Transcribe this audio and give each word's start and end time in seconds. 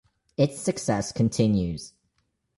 Its 0.35 0.59
success 0.59 1.11
continues. 1.11 1.93